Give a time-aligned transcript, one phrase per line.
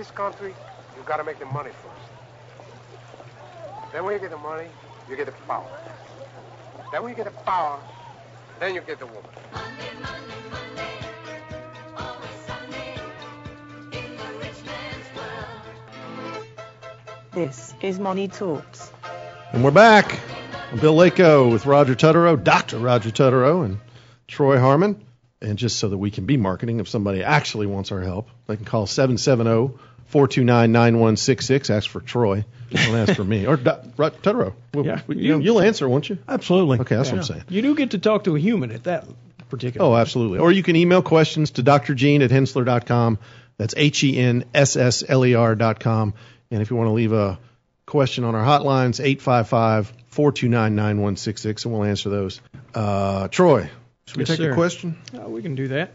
[0.00, 0.54] this country,
[0.96, 2.08] you gotta make the money first.
[3.92, 4.66] Then when you get the money,
[5.10, 5.68] you get the power.
[6.90, 7.78] Then when you get the power,
[8.60, 9.22] then you get the woman.
[17.32, 18.90] This is Money Talks.
[19.52, 20.18] And we're back.
[20.72, 22.78] I'm Bill Lako with Roger Tutterow, Dr.
[22.78, 23.76] Roger Tutterow, and
[24.26, 25.04] Troy Harmon.
[25.42, 28.56] And just so that we can be marketing, if somebody actually wants our help, they
[28.56, 29.78] can call 770
[30.10, 31.70] 429 9166.
[31.70, 32.44] Ask for Troy.
[32.70, 33.46] Don't ask for me.
[33.46, 34.52] Or Do- Ro- Tutterow.
[34.74, 36.18] Well, Yeah, you, you- you'll answer, won't you?
[36.28, 36.78] Absolutely.
[36.80, 37.44] Okay, that's what I'm saying.
[37.48, 39.06] You do get to talk to a human at that
[39.48, 39.86] particular.
[39.86, 40.38] Oh, absolutely.
[40.38, 41.94] Or you can email questions to Dr.
[41.94, 43.18] Gene at hensler.com.
[43.56, 46.14] That's H E N S S L E R.com.
[46.50, 47.38] And if you want to leave a
[47.86, 52.40] question on our hotlines, 855 429 9166, and we'll answer those.
[52.74, 53.68] Uh, Troy,
[54.06, 54.50] should we Yes, take sir.
[54.52, 54.96] a question?
[55.16, 55.94] Uh, we can do that.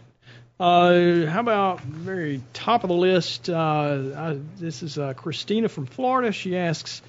[0.58, 3.50] Uh, how about very top of the list?
[3.50, 6.32] Uh, I, this is uh, Christina from Florida.
[6.32, 7.02] She asks,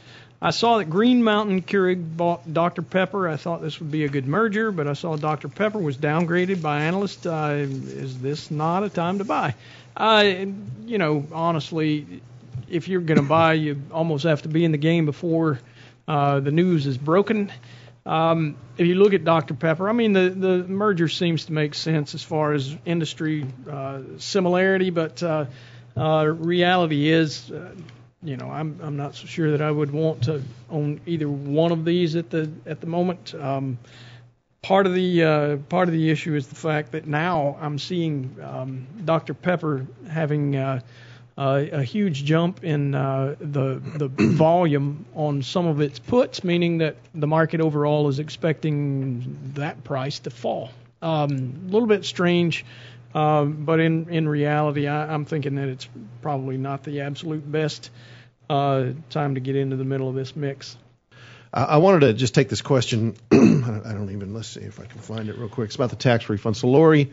[0.42, 2.82] I saw that Green Mountain Keurig bought Dr.
[2.82, 3.28] Pepper.
[3.28, 5.48] I thought this would be a good merger, but I saw Dr.
[5.48, 7.24] Pepper was downgraded by analysts.
[7.24, 9.54] Uh, is this not a time to buy?
[9.96, 10.34] Uh,
[10.84, 12.20] you know, honestly,
[12.68, 15.60] if you're going to buy, you almost have to be in the game before
[16.08, 17.52] uh, the news is broken.
[18.06, 19.54] Um, if you look at Dr.
[19.54, 24.00] Pepper, I mean, the, the merger seems to make sense as far as industry uh,
[24.18, 25.46] similarity, but uh,
[25.96, 27.74] uh, reality is, uh,
[28.22, 31.72] you know, I'm I'm not so sure that I would want to own either one
[31.72, 33.34] of these at the at the moment.
[33.34, 33.78] Um,
[34.62, 38.36] part of the uh, part of the issue is the fact that now I'm seeing
[38.42, 39.34] um, Dr.
[39.34, 40.54] Pepper having
[41.38, 46.78] uh, a huge jump in uh, the the volume on some of its puts, meaning
[46.78, 50.70] that the market overall is expecting that price to fall.
[51.02, 52.64] Um, a little bit strange,
[53.14, 55.88] um, but in in reality, I, I'm thinking that it's
[56.22, 57.90] probably not the absolute best
[58.48, 60.76] uh, time to get into the middle of this mix.
[61.52, 63.16] I wanted to just take this question.
[63.32, 65.68] I don't even, let's see if I can find it real quick.
[65.68, 66.56] It's about the tax refund.
[66.56, 67.12] So Lori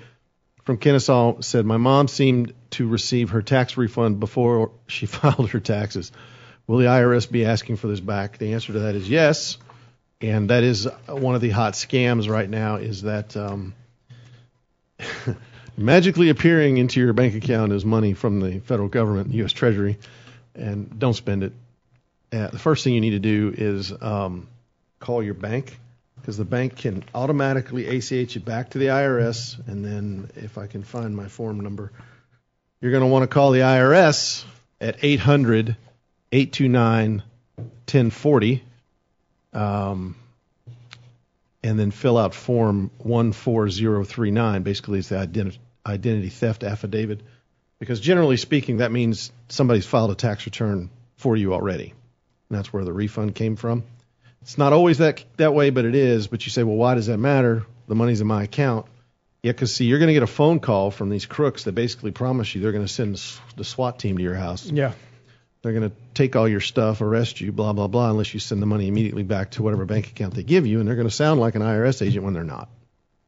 [0.63, 5.59] from Kennesaw said, My mom seemed to receive her tax refund before she filed her
[5.59, 6.11] taxes.
[6.67, 8.37] Will the IRS be asking for this back?
[8.37, 9.57] The answer to that is yes.
[10.21, 13.75] And that is one of the hot scams right now is that um,
[15.77, 19.51] magically appearing into your bank account is money from the federal government, the U.S.
[19.51, 19.99] Treasury,
[20.55, 21.53] and don't spend it.
[22.31, 24.47] Uh, the first thing you need to do is um,
[25.01, 25.77] call your bank
[26.23, 29.59] because the bank can automatically ACH it back to the IRS.
[29.67, 31.91] And then, if I can find my form number,
[32.79, 34.45] you're going to want to call the IRS
[34.79, 35.75] at 800
[36.31, 37.23] 829
[37.57, 38.63] 1040
[39.51, 40.15] um,
[41.61, 44.63] and then fill out form 14039.
[44.63, 47.19] Basically, it's the identi- identity theft affidavit.
[47.79, 51.93] Because generally speaking, that means somebody's filed a tax return for you already.
[52.49, 53.83] And that's where the refund came from.
[54.43, 56.27] It's not always that that way, but it is.
[56.27, 57.65] But you say, well, why does that matter?
[57.87, 58.85] The money's in my account.
[59.41, 62.11] Yeah, because see, you're going to get a phone call from these crooks that basically
[62.11, 63.21] promise you they're going to send
[63.57, 64.65] the SWAT team to your house.
[64.65, 64.93] Yeah.
[65.61, 68.61] They're going to take all your stuff, arrest you, blah blah blah, unless you send
[68.61, 71.13] the money immediately back to whatever bank account they give you, and they're going to
[71.13, 72.69] sound like an IRS agent when they're not.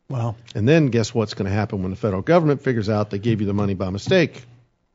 [0.10, 0.36] Wow.
[0.54, 3.42] And then guess what's going to happen when the federal government figures out they gave
[3.42, 4.44] you the money by mistake?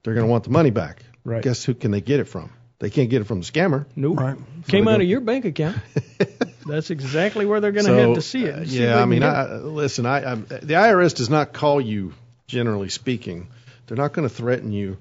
[0.02, 1.02] They're going to want the money back.
[1.24, 1.42] Right.
[1.42, 2.50] Guess who can they get it from?
[2.80, 3.86] They can't get it from the scammer.
[3.94, 4.18] Nope.
[4.18, 4.36] Right.
[4.66, 5.76] Came they out of your bank account.
[6.66, 8.54] That's exactly where they're going to So, head to see it.
[8.54, 9.28] uh, see yeah, I mean, get.
[9.28, 12.14] I, listen, I, I, the IRS does not call you,
[12.46, 13.48] generally speaking.
[13.86, 14.96] They're not going to threaten you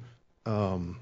[0.46, 0.98] um,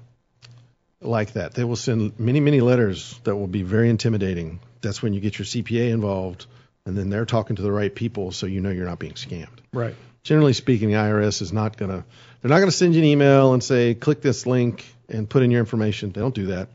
[1.00, 1.54] like that.
[1.54, 4.60] They will send many, many letters that will be very intimidating.
[4.80, 6.46] That's when you get your CPA involved,
[6.86, 9.58] and then they're talking to the right people, so you know you're not being scammed.
[9.72, 9.94] right.
[10.24, 12.04] Generally speaking, the IRS is not going to.
[12.42, 15.42] They're not going to send you an email and say, click this link and put
[15.42, 16.12] in your information.
[16.12, 16.68] They don't do that.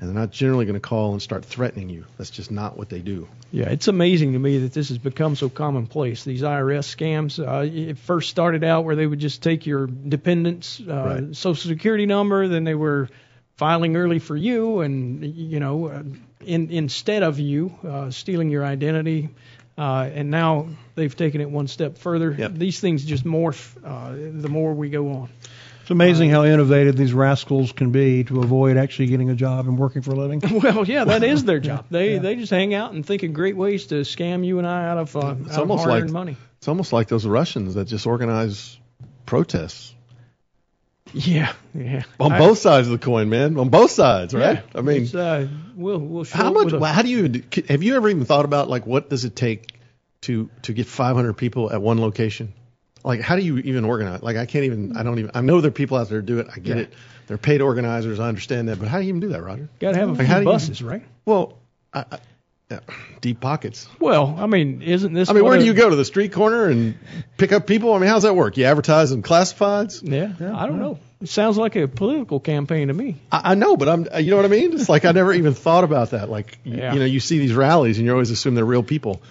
[0.00, 2.06] And they're not generally going to call and start threatening you.
[2.18, 3.28] That's just not what they do.
[3.52, 6.24] Yeah, it's amazing to me that this has become so commonplace.
[6.24, 7.38] These IRS scams.
[7.38, 11.36] Uh, it first started out where they would just take your dependent's uh, Right.
[11.36, 13.08] social security number, then they were
[13.56, 16.02] filing early for you, and you know, uh,
[16.44, 19.28] in, instead of you uh, stealing your identity.
[19.78, 22.32] Uh, and now they've taken it one step further.
[22.36, 22.54] Yep.
[22.54, 24.10] These things just morph uh,
[24.40, 25.28] the more we go on.
[25.86, 29.78] It's amazing how innovative these rascals can be to avoid actually getting a job and
[29.78, 30.42] working for a living.
[30.60, 31.86] Well, yeah, that is their job.
[31.92, 34.84] They they just hang out and think of great ways to scam you and I
[34.88, 36.36] out of, uh, out of almost hard-earned like- money.
[36.58, 38.76] It's almost like those Russians that just organize
[39.26, 39.94] protests
[41.12, 42.02] Yeah, yeah.
[42.18, 43.56] on I- both sides of the coin, man.
[43.56, 44.56] On both sides, right?
[44.56, 45.46] Yeah, I mean, uh,
[45.76, 46.72] we'll we'll show how much?
[46.72, 47.44] a- How do you?
[47.68, 49.78] Have you ever even thought about like what does it take
[50.22, 52.52] to to get 500 people at one location
[53.06, 54.22] like how do you even organize?
[54.22, 54.96] Like I can't even.
[54.96, 55.30] I don't even.
[55.34, 56.48] I know there are people out there who do it.
[56.54, 56.82] I get Yeah.
[56.82, 56.92] it.
[57.28, 58.20] They're paid organizers.
[58.20, 58.78] I understand that.
[58.78, 59.68] But how do you even do that, Roger?
[59.80, 61.02] Got to have a Like, few you- buses, right?
[61.24, 61.56] Well,
[61.94, 62.18] I, I,
[62.70, 62.80] yeah,
[63.20, 63.88] deep pockets.
[64.00, 65.28] Well, I mean, isn't this?
[65.30, 66.96] I mean, where do you go to the street corner and
[67.36, 67.94] pick up people?
[67.94, 68.56] I mean, how's that work?
[68.56, 70.00] You advertise in classifieds?
[70.02, 70.98] Yeah, I don't know.
[71.22, 73.16] It sounds like a political campaign to me.
[73.32, 74.06] I, I know, but I'm.
[74.22, 74.72] You know what I mean?
[74.74, 76.28] It's like I never even thought about that.
[76.28, 76.92] Like, Yeah.
[76.92, 79.22] you know, you see these rallies and you always assume they're real people,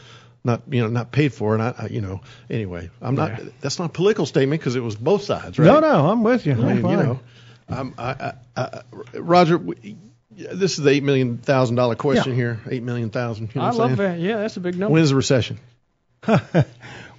[0.46, 1.54] not you know, not paid for.
[1.54, 3.44] And I, I you know, anyway, I'm not.
[3.44, 3.50] Yeah.
[3.62, 5.66] That's not a political statement because it was both sides, right?
[5.66, 6.54] No, no, I'm with you.
[6.54, 7.20] I mean, you know,
[7.70, 8.82] I, I,
[9.14, 9.60] Roger,
[10.30, 12.38] this is the eight million thousand dollar question Yeah.
[12.38, 12.60] here.
[12.70, 13.54] Eight million thousand.
[13.54, 13.98] You know I love saying?
[13.98, 14.20] that.
[14.20, 14.94] Yeah, that's a big number.
[14.94, 15.60] When is the recession?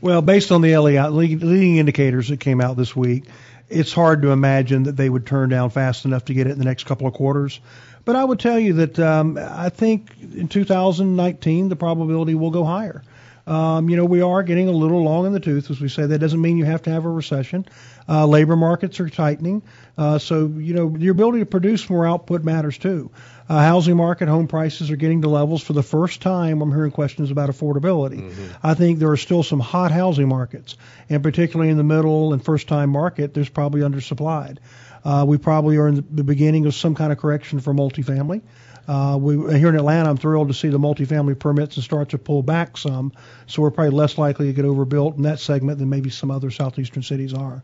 [0.00, 3.25] Well, based on the LEI leading indicators that came out this week,
[3.69, 6.58] it's hard to imagine that they would turn down fast enough to get it in
[6.58, 7.61] the next couple of quarters.
[8.05, 12.64] But I would tell you that um, I think in 2019 the probability will go
[12.64, 13.02] higher.
[13.47, 16.07] Um, you know, we are getting a little long in the tooth, as we say.
[16.07, 17.65] That doesn't mean you have to have a recession.
[18.09, 19.63] Uh, labor markets are tightening,
[19.99, 23.11] uh, so you know your ability to produce more output matters too.
[23.49, 26.61] Uh, housing market, home prices are getting to levels for the first time.
[26.61, 28.33] I'm hearing questions about affordability.
[28.63, 30.77] I think there are still some hot housing markets,
[31.09, 34.59] and particularly in the middle and first-time market, there's probably undersupplied.
[35.06, 38.43] Uh, we probably are in the, beginning of some kind of correction for multifamily.
[38.88, 42.19] Uh, we here in Atlanta, I'm thrilled to see the multifamily permits and start to
[42.19, 43.12] pull back some,
[43.47, 46.50] so we're probably less likely to get overbuilt in that segment than maybe some other
[46.50, 47.62] southeastern cities are.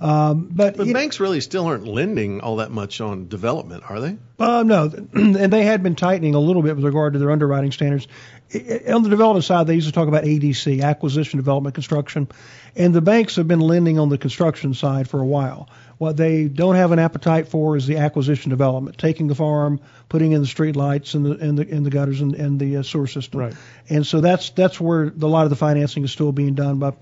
[0.00, 4.16] Um, but But banks really still aren't lending all that much on development, are they?
[4.40, 7.70] Uh, no, and they had been tightening a little bit with regard to their underwriting
[7.70, 8.08] standards.
[8.52, 12.26] On the development side, they used to talk about ADC, acquisition, development, construction,
[12.74, 15.68] and the banks have been lending on the construction side for a while.
[16.00, 20.32] What they don't have an appetite for is the acquisition development, taking the farm, putting
[20.32, 22.82] in the street lights and the and the, and the gutters and, and the uh,
[22.82, 23.38] sewer system.
[23.40, 23.54] Right.
[23.90, 26.94] And so that's that's where a lot of the financing is still being done by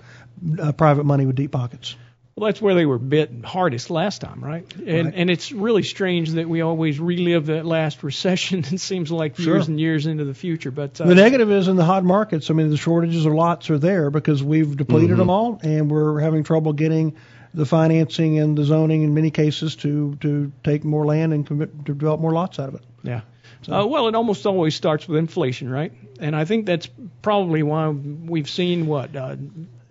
[0.61, 1.95] uh, private money with deep pockets.
[2.35, 4.67] Well, that's where they were bit hardest last time, right?
[4.85, 5.15] And Right.
[5.17, 8.65] and it's really strange that we always relive that last recession.
[8.73, 9.55] It seems like Sure.
[9.55, 10.73] years and years into the future.
[10.73, 12.51] But uh, The negative is in the hot markets.
[12.51, 16.19] I mean, the shortages of lots are there because we've depleted them all, and we're
[16.19, 17.15] having trouble getting
[17.55, 21.71] the financing and the zoning in many cases to to take more land and commit
[21.87, 22.83] to develop more lots out of it.
[23.03, 23.21] Yeah.
[23.69, 25.93] Uh, well, it almost always starts with inflation, right?
[26.21, 26.89] And I think that's
[27.23, 29.37] probably why we've seen what uh,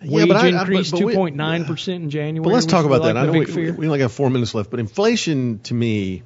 [0.01, 2.43] Yeah, wage but I- I- increase we- 2.9 percent in January.
[2.43, 3.17] But let's talk about like that.
[3.17, 3.73] I know we, fear.
[3.73, 6.23] we only got four minutes left, but inflation to me,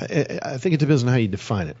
[0.00, 1.76] I, I think it depends on how you define it.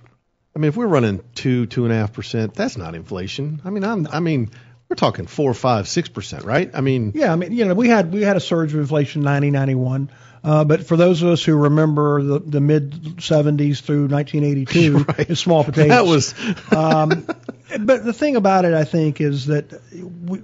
[0.56, 3.62] I mean, if we're running two, two and a half percent, that's not inflation.
[3.64, 4.50] I mean, I'm, I mean,
[4.90, 6.68] we're talking four, five, six percent, right?
[6.74, 9.22] I mean, Yeah, I mean, you know, we had we had a surge of inflation
[9.22, 10.10] in 1991.
[10.42, 15.30] Uh, but for those of us who remember the, the mid 70s through 1982, Right.
[15.30, 15.88] it's small potatoes.
[15.90, 16.34] that was
[16.72, 17.26] um,
[17.80, 19.80] but the thing about it, I think, is that
[20.24, 20.42] we,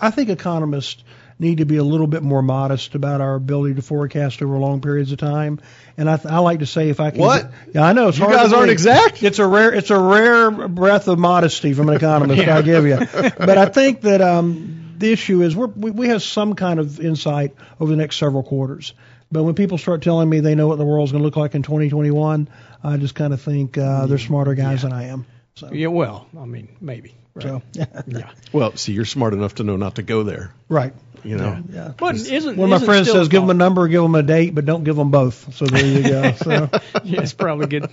[0.00, 1.02] I think economists
[1.38, 4.80] need to be a little bit more modest about our ability to forecast over long
[4.80, 5.60] periods of time.
[5.96, 7.52] And I, I like to say, if I can, What?
[7.74, 9.22] yeah, I know it's You guys aren't exact?
[9.22, 12.40] It's a rare, it's a rare breath of modesty from an economist.
[12.48, 12.96] I give you.
[13.38, 17.00] But I think that um, the issue is we're, we we have some kind of
[17.00, 18.94] insight over the next several quarters.
[19.30, 21.54] But when people start telling me they know what the world's going to look like
[21.54, 22.48] in 2021,
[22.84, 25.24] I just kind of think uh, they're smarter guys than I am.
[25.54, 27.14] So, yeah, well, I mean, maybe.
[27.34, 27.42] Right.
[27.44, 28.30] so yeah.
[28.52, 28.76] well.
[28.76, 30.54] See, you're smart enough to know not to go there.
[30.68, 30.92] right.
[31.24, 31.92] You know, Yeah.
[31.96, 34.24] But isn't One of my isn't friends says, give them a number, give them a
[34.24, 35.54] date, but don't give them both.
[35.54, 36.32] So there you go.
[36.32, 36.50] So
[37.04, 37.88] yeah, it's probably good,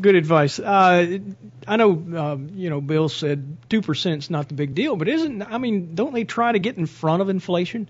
[0.00, 0.60] good advice.
[0.60, 1.18] Uh,
[1.66, 5.08] I know, um, you know, Bill said two percent is not the big deal, but
[5.08, 5.42] isn't?
[5.42, 7.88] I mean, don't they try to get in front of inflation?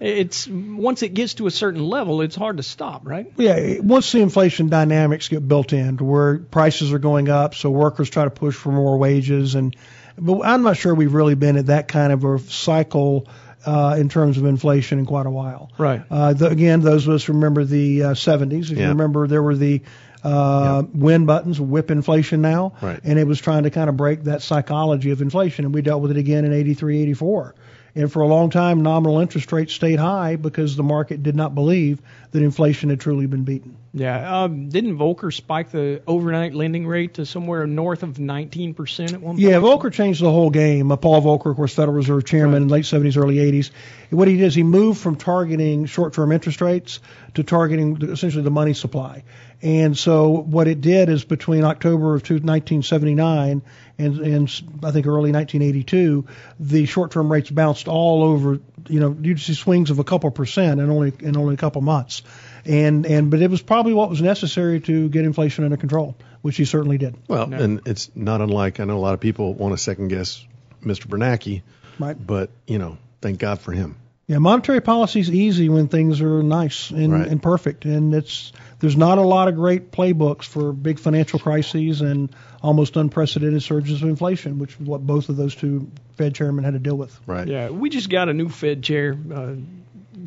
[0.00, 3.32] It's once it gets to a certain level, it's hard to stop, right?
[3.36, 7.70] yeah, once the inflation dynamics get built in to where prices are going up, so
[7.70, 9.74] workers try to push for more wages, and
[10.16, 13.26] but I'm not sure we've really been at that kind of a cycle
[13.66, 15.70] uh, in terms of inflation in quite a while.
[15.78, 16.02] Right.
[16.10, 18.64] Uh, the, again, those of us remember the uh, 70s.
[18.64, 18.88] If you Yeah.
[18.90, 19.82] remember, there were the
[20.24, 23.00] uh, win buttons, whip inflation now, Right.
[23.04, 26.02] and it was trying to kind of break that psychology of inflation, and we dealt
[26.02, 27.54] with it again in 83, 84.
[27.98, 31.56] And for a long time, nominal interest rates stayed high because the market did not
[31.56, 32.00] believe
[32.30, 33.76] that inflation had truly been beaten.
[33.92, 34.42] Yeah.
[34.44, 39.20] Um, didn't Volcker spike the overnight lending rate to somewhere north of 19 percent at
[39.20, 39.40] one point?
[39.40, 40.92] Yeah, Volcker changed the whole game.
[40.92, 43.72] Uh, Paul Volcker, of course, Federal Reserve Chairman in late 70s, early 80s.
[44.10, 47.00] What he did is he moved from targeting short-term interest rates
[47.34, 49.24] to targeting essentially the money supply.
[49.60, 53.62] And so what it did is between October of two- 1979
[53.98, 56.26] and, and s- I think early 1982,
[56.60, 58.60] the short-term rates bounced all over.
[58.88, 61.82] You know, you'd see swings of a couple percent in only in only a couple
[61.82, 62.22] months.
[62.64, 66.56] And and but it was probably what was necessary to get inflation under control, which
[66.56, 67.16] he certainly did.
[67.28, 67.56] well, No.
[67.58, 70.44] and it's not unlike I know a lot of people want to second guess
[70.84, 71.06] Mr.
[71.06, 71.62] Bernanke,
[71.98, 72.16] Right.
[72.26, 73.96] but you know, thank God for him.
[74.28, 77.26] Yeah, monetary policy is easy when things are nice and, Right.
[77.26, 82.02] and perfect, and it's there's not a lot of great playbooks for big financial crises
[82.02, 82.30] and
[82.62, 86.74] almost unprecedented surges of inflation, which is what both of those two Fed chairmen had
[86.74, 87.18] to deal with.
[87.26, 87.48] Right.
[87.48, 89.54] Yeah, we just got a new Fed chair, uh,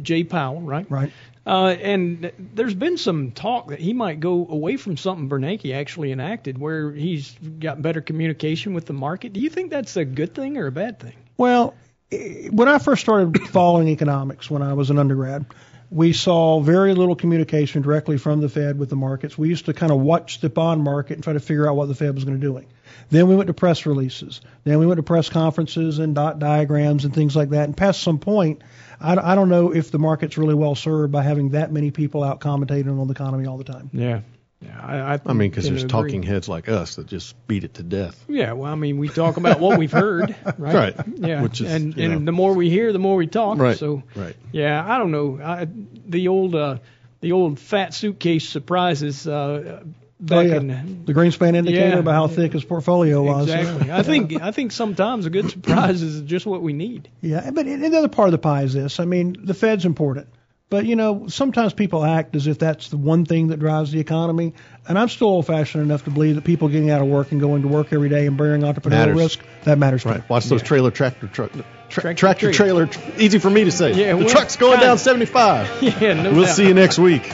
[0.01, 0.89] Jay Powell, right?
[0.89, 1.11] Right.
[1.45, 6.11] Uh, and there's been some talk that he might go away from something Bernanke actually
[6.11, 9.31] enacted, where he's got better communication with the market.
[9.33, 11.13] Do you think that's a good thing or a bad thing?
[11.37, 11.75] Well,
[12.11, 15.45] Eh, when I first started following economics when I was an undergrad,
[15.89, 19.37] we saw very little communication directly from the Fed with the markets.
[19.37, 21.87] We used to kind of watch the bond market and try to figure out what
[21.87, 22.61] the Fed was going to do.
[23.09, 24.39] Then we went to press releases.
[24.63, 27.65] Then we went to press conferences and dot diagrams and things like that.
[27.65, 28.61] And past some point,
[29.01, 32.23] I, I don't know if the market's really well served by having that many people
[32.23, 33.89] out commentating on the economy all the time.
[33.91, 34.21] Yeah.
[34.61, 35.89] Yeah, I, I, I mean, because there's agree.
[35.89, 38.23] talking heads like us that just beat it to death.
[38.29, 40.73] Yeah, well, I mean, we talk about what we've heard, right?
[40.75, 40.95] Right.
[41.15, 42.25] Yeah, Which is, and and know.
[42.25, 43.57] the more we hear, the more we talk.
[43.57, 43.77] Right.
[43.77, 44.35] So, Right.
[44.51, 45.39] yeah, I don't know.
[45.43, 45.67] I,
[46.07, 46.77] the old uh,
[47.21, 49.81] the old fat suitcase surprises uh,
[50.19, 50.55] back Oh, yeah.
[50.57, 51.97] in The Greenspan indicator Yeah.
[51.97, 53.49] about how thick his portfolio was.
[53.49, 53.91] exactly.
[53.91, 57.09] I think I think sometimes a good surprise is just what we need.
[57.21, 58.99] Yeah, but and the part of the pie is this.
[58.99, 60.27] I mean, the Fed's important.
[60.71, 63.99] But, you know, sometimes people act as if that's the one thing that drives the
[63.99, 64.53] economy.
[64.87, 67.41] And I'm still old fashioned enough to believe that people getting out of work and
[67.41, 69.17] going to work every day and bearing entrepreneurial Matters.
[69.17, 70.21] risk, that matters Right.
[70.21, 70.23] too.
[70.29, 70.67] Watch those Yeah.
[70.67, 71.51] trailer tractor truck.
[71.51, 72.85] Tra- Tractor tractor trailer.
[72.87, 73.13] trailer.
[73.19, 73.91] easy for me to say.
[73.95, 74.85] Yeah, the truck's going kinda.
[74.87, 75.69] down 75.
[76.01, 76.55] Yeah, no we'll doubt.
[76.55, 77.29] see you next week.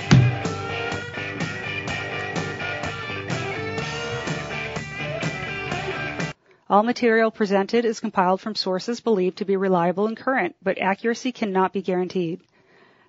[6.70, 11.32] All material presented is compiled from sources believed to be reliable and current, but accuracy
[11.32, 12.42] cannot be guaranteed.